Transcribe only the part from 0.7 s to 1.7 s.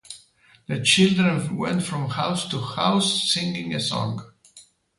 children